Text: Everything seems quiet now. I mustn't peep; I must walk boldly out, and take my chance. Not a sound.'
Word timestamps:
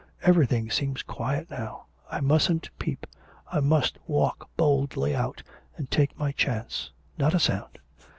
Everything 0.23 0.71
seems 0.71 1.03
quiet 1.03 1.47
now. 1.51 1.85
I 2.09 2.21
mustn't 2.21 2.71
peep; 2.79 3.05
I 3.51 3.59
must 3.59 3.99
walk 4.07 4.49
boldly 4.57 5.13
out, 5.15 5.43
and 5.77 5.91
take 5.91 6.17
my 6.17 6.31
chance. 6.31 6.89
Not 7.19 7.35
a 7.35 7.39
sound.' 7.39 7.77